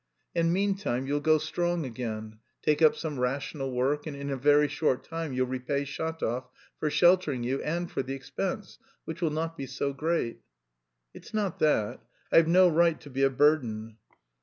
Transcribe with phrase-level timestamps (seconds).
[0.33, 4.67] And meantime you'll grow strong again, take up some rational work, and in a very
[4.67, 6.45] short time you'll repay Shatov
[6.79, 10.39] for sheltering you and for the expense, which will not be so great."
[11.13, 12.01] "It's not that...
[12.31, 13.97] I've no right to be a burden...."